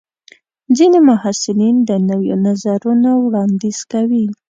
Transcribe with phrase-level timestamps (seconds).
[0.77, 4.25] ځینې محصلین د نویو نظرونو وړاندیز کوي.